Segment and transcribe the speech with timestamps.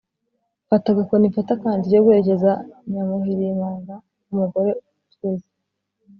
[0.69, 2.51] Fata agakoni mfate akandi tujye guherekeza
[2.91, 5.49] Nyamuhirimanga-Umugore utwite.